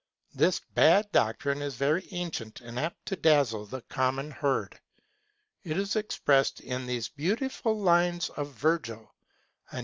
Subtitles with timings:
[0.33, 4.79] This bad doctrine is very ancient and apt to dazzle the common herd.
[5.63, 9.13] It is expressed in these beautiful lines of Vergil
[9.71, 9.79] (_Aen.